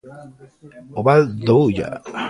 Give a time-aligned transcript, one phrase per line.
[0.99, 1.91] O Val do Ulla.